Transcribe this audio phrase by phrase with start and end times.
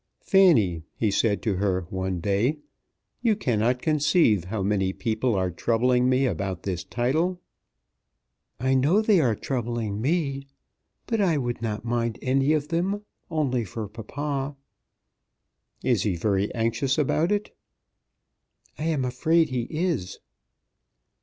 [0.23, 2.57] "Fanny," he said to her one day,
[3.21, 7.39] "you cannot conceive how many people are troubling me about this title."
[8.59, 10.47] "I know they are troubling me.
[11.05, 14.55] But I would not mind any of them; only for papa."
[15.83, 17.55] "Is he very anxious about it?"
[18.79, 20.17] "I am afraid he is."